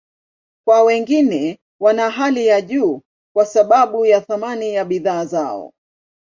[0.67, 3.01] Kwa wengine, wana hali ya juu
[3.35, 5.71] kwa sababu ya thamani ya bidhaa zao.